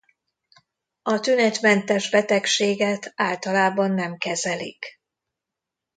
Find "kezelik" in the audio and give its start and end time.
4.17-4.85